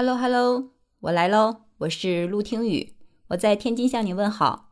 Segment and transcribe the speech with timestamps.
[0.00, 0.70] Hello Hello，
[1.00, 2.94] 我来喽，我是陆听雨，
[3.28, 4.70] 我在天津向你问好。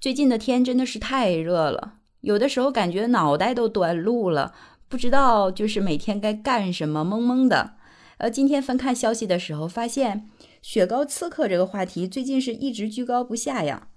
[0.00, 4.54] 最近的天真的是太热了，有的时候感觉脑袋都短路了，
[4.88, 7.74] 不知道就是每天该干什么，懵懵的。
[8.16, 10.30] 呃，今天翻看消息的时候，发现
[10.62, 13.88] 雪糕刺客这个话题最近是一直居高不下呀。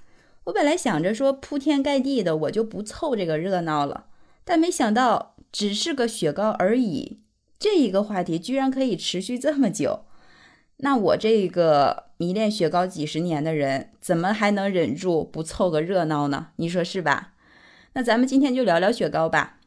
[0.44, 4.08] 我本来想着说铺天盖地的，我就不凑这个热闹了，
[4.44, 7.22] 但没想到只是个雪糕而已，
[7.58, 10.02] 这一个话题居然可以持续这么久。
[10.84, 16.48] 那我这个迷恋雪糕几十年的人，怎么还能忍住不凑个热闹呢？
[16.56, 17.34] 你说是吧？
[17.94, 19.58] 那咱们今天就聊聊雪糕吧。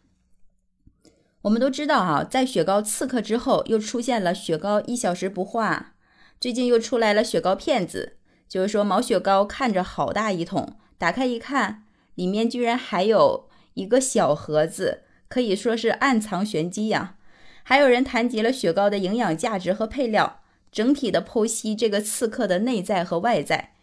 [1.43, 5.95] 我们都知道哈，在雪糕刺客之后，又出现了雪糕一小时不化，
[6.41, 8.17] 最近又出来了雪糕骗子，
[8.49, 11.85] 就是说毛雪糕看着好大一桶，打开一看，
[12.17, 17.17] 里面居然还有一个小盒子，可以说是暗藏玄机呀。
[17.63, 20.41] 还有人谈及了雪糕的营养价值和配料。
[20.75, 23.75] 整体的剖析这个刺客的内在和外在，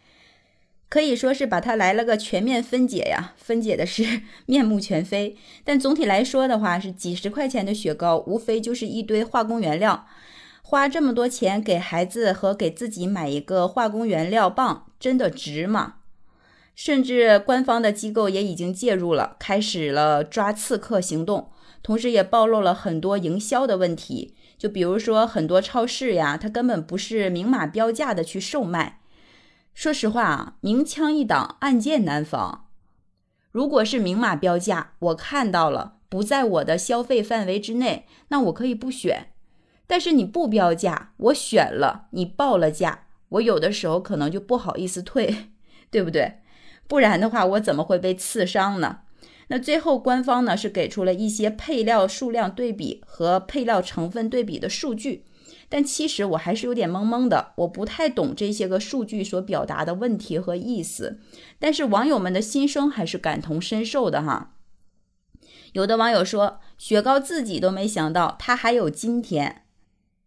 [0.90, 5.34] 可以说是把它来了个全面分解呀，分解的是 面目全非。
[5.64, 10.06] 但总体来说的话，是几十块钱的雪糕，无非就是一堆化工原料。
[10.62, 15.94] 花这么多钱给孩子和给自己买一个化工原料棒，真的值吗？
[16.74, 21.50] 甚至官方的机构也已经介入了，开始了抓刺客行动，
[21.82, 24.34] 同时也暴露了很多营销的问题。
[24.62, 29.00] 就比如说很多超市呀，它根本不是明码标价的去售卖。
[29.74, 32.68] 说实话啊，明枪易挡，暗箭难防。
[33.50, 39.32] 如果是明码标价，我看到了不在我的消费范围之内，那我可以不选。
[39.88, 45.48] 但是你不标价，我选了，你报了价，我有的时候可能就不好意思退，
[45.90, 46.34] 对不对？
[46.86, 49.00] 不然的话，我怎么会被刺伤呢？
[49.52, 55.26] 那最后，官方呢是给出了一些配料数量对比和配料成分对比的数据，
[55.68, 61.20] 但其实我还是有点懵懵的，我不太懂这些个数据所表达的问题和意思。
[61.58, 64.54] 但是网友们的心声还是感同身受的哈。
[65.74, 69.64] 有的网友说，雪糕自己都没想到它还有今天；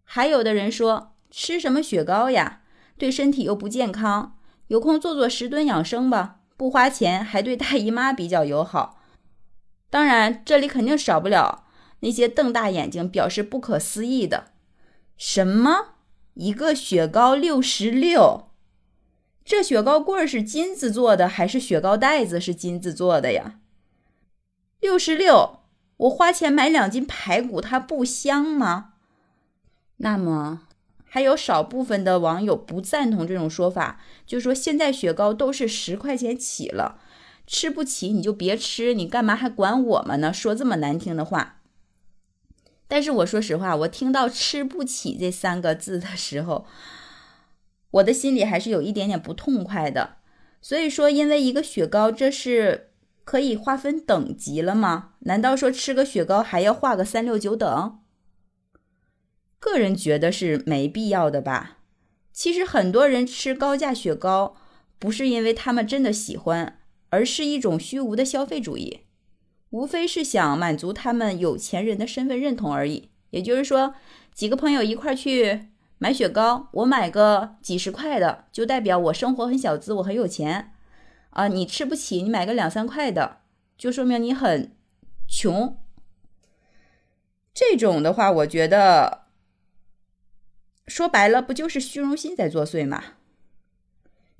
[0.03, 2.61] 还有的人说，吃什么雪糕呀，
[2.95, 4.37] 对身体又不健康，
[4.67, 8.99] 有空做做十吨养生吧，不花钱还对大姨妈比较友好。
[9.95, 11.63] 当然，这里肯定少不了
[12.01, 14.47] 那些瞪大眼睛表示不可思议的。
[15.15, 15.93] 什么？
[16.33, 18.49] 一个雪糕六十六？
[19.45, 23.61] 这雪糕棍是金子做的，还是雪糕袋子是金子做的呀？
[24.81, 25.61] 六十六，
[25.95, 28.95] 我花钱买两斤排骨，它不香吗？
[29.99, 30.63] 那么，
[31.05, 36.99] 还有少部分的网友不赞同这种说法，就说现在雪糕都是十块钱起了。
[37.47, 40.33] 吃不起你就别吃，你干嘛还管我们呢？
[40.33, 41.61] 说这么难听的话。
[42.87, 46.65] 但是我说实话，我听到“吃不起”这三个字的时候，
[47.91, 50.17] 我的心里还是有一点点不痛快的。
[50.61, 52.91] 所以说，因为一个雪糕，这是
[53.23, 55.13] 可以划分等级了吗？
[55.19, 57.99] 难道说吃个雪糕还要划个三六九等？
[59.59, 61.79] 个人觉得是没必要的吧。
[62.31, 64.55] 其实很多人吃高价雪糕，
[64.99, 66.79] 不是因为他们真的喜欢。
[67.15, 69.05] 而是一种虚无的消费主义，
[69.69, 73.09] 无非是想满足他们有钱人的身份认同而已。
[73.29, 73.95] 也就是说，
[74.33, 75.67] 几个朋友一块去
[75.97, 80.73] 买雪糕，我买个几十块的，就代表我生活很小资，我很有钱
[81.29, 81.47] 啊。
[81.47, 83.37] 你吃不起，你买个两三块的，
[83.77, 84.75] 就说明你很
[85.25, 85.77] 穷。
[87.53, 89.27] 这种的话，我觉得
[90.85, 93.01] 说白了，不就是虚荣心在作祟吗？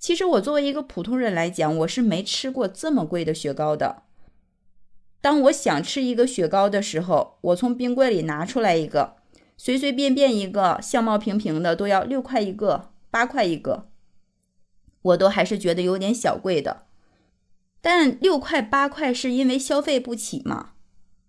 [0.05, 4.03] 其实我作为一个普通人来讲，我是没吃过这么贵的雪糕的。
[5.19, 9.15] 当我想吃一个雪糕的时候，我从冰柜里拿出来一个，
[9.57, 13.89] 随随便便一个相貌平平的都要六块一个、八块一个，
[15.01, 16.85] 我都还是觉得有点小贵的。
[17.81, 20.73] 但六块八块是因为消费不起吗？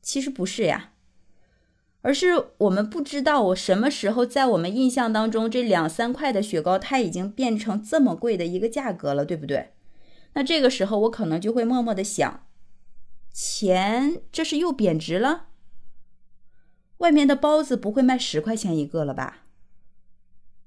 [0.02, 0.92] 其实不是呀。
[2.06, 9.72] 而是我们不知道我什么时候在我们印象当中，这两三块的雪糕它已经变成这么贵的一个价格了，对不对？
[10.34, 12.46] 那这个时候我可能就会默默的想，
[13.32, 15.46] 钱这是又贬值了。
[16.98, 19.38] 外面的包子不会卖十块钱一个了吧？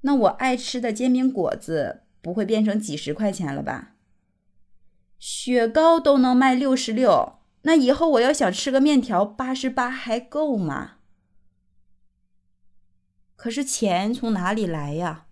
[0.02, 3.94] 那我爱吃的煎饼果子不会变成几十块钱了吧？
[5.18, 10.98] 雪糕都能卖六十六，那以后我要想吃个面条八十八还够吗？
[13.40, 15.28] 可是钱从哪里来呀？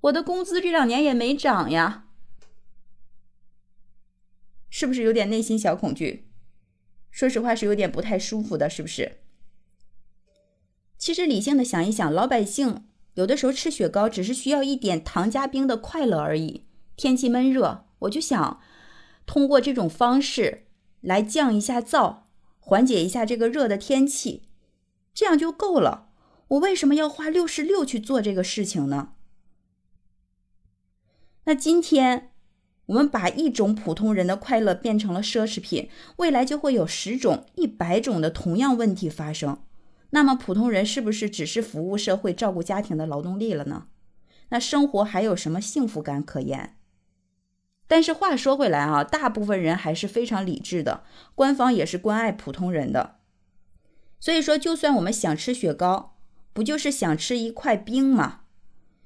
[0.00, 2.06] 我的工资这两年也没涨呀，
[4.70, 6.30] 是不是有点内心小恐惧？
[7.10, 9.18] 说实话是有点不太舒服的，是不是？
[10.96, 16.64] 其实理性的想一想，老百姓有的时候吃雪糕只是需要一点糖加冰的快乐而已。
[16.96, 18.62] 天气闷热，我就想
[19.26, 20.68] 通过这种方式
[21.02, 22.20] 来降一下燥，
[22.58, 24.48] 缓解一下这个热的天气，
[25.12, 26.05] 这样就够了。
[26.48, 29.12] 我为什么要花六十六去做这个事情呢？
[31.44, 32.32] 那今天。
[32.86, 39.60] 我们把一种普通人的快乐变成了奢侈品，未来就会有十种、一百种的同样问题发生。
[40.10, 43.88] 那么，普通人是不是只是服务社会、照顾家庭的劳动力了呢？
[44.50, 46.76] 那生活还有什么幸福感可言？
[47.88, 51.02] 但是话说回来啊，大部分人还是非常理智的，
[51.34, 53.16] 官方也是关爱普通人的。
[54.20, 56.15] 所以说，就算我们想吃雪糕，
[56.56, 58.40] 不就是想吃一块冰吗？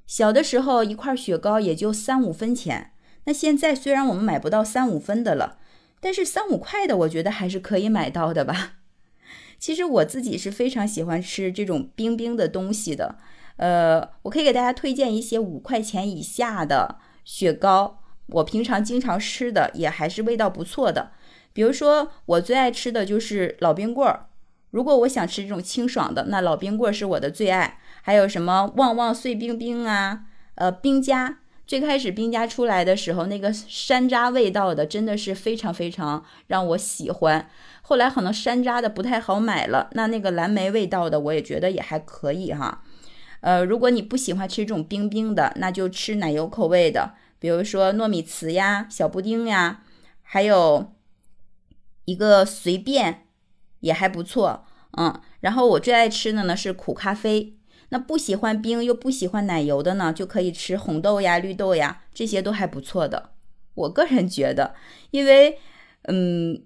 [0.07, 2.93] 小的时候，一块雪糕也就三五分钱。
[3.25, 5.59] 那现在虽然我们买不到三五分的了，
[5.99, 8.75] 但是三五块的我觉得还是可以买到的吧。
[9.59, 13.17] 其实我自己是非常喜欢吃这种冰冰的东西的，
[13.57, 17.99] 呃，我可以给大家推荐一些五块钱以下的雪糕，
[18.29, 21.11] 我平常经常吃的也还是味道不错的。
[21.53, 24.29] 比如说我最爱吃的就是老冰棍儿，
[24.71, 27.79] 如果我想吃这种清爽的，那老冰棍是我的最爱。
[28.03, 30.23] 还有什么旺旺碎冰冰啊，
[30.55, 31.39] 呃，冰加。
[31.67, 37.49] 最开始冰家出来的时候，那个山楂味道的真的是非常非常让我喜欢。
[37.83, 42.83] 后来可能山楂的不太好买了，那那个蓝莓味道的我也觉得也还可以哈。
[43.41, 49.83] 呃，如果你不喜欢吃这种冰冰的，那就吃奶油口味的，比如说糯米糍呀、小布丁呀，
[50.23, 50.93] 还有
[52.05, 53.27] 一个随便
[53.81, 54.65] 也还不错。
[54.97, 57.57] 嗯，然后我最爱吃的呢是苦咖啡。
[57.91, 63.31] 那不喜欢冰又不喜欢奶油的呢，就可以吃红豆呀、绿豆呀，这些都还不错的。
[63.75, 64.75] 我个人觉得，
[65.11, 65.59] 因为，
[66.03, 66.63] 嗯，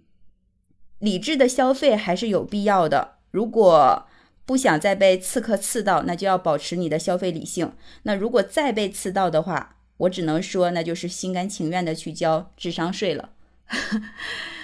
[0.98, 3.16] 理智的消费还是有必要的。
[3.30, 4.06] 如果
[4.44, 7.72] 不想再被刺客刺到，那就要保持你的消费理性。
[8.02, 13.30] 那如果再被刺到的话，我只能说，那就是心甘情愿的去交智商税了。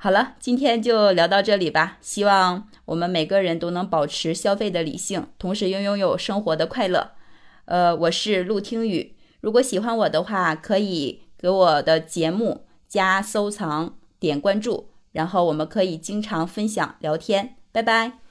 [0.00, 1.98] 好了，今天就聊到这里吧。
[2.00, 7.10] 希望我们每个人都能保持消费的理性，同时拥拥有生活的快乐。
[7.64, 9.16] 呃，我是陆听雨。
[9.40, 17.56] 如果喜欢我的话，可以给我的节目加收藏、点关注，然后我们可以经常分享聊天。
[17.72, 18.27] 拜拜。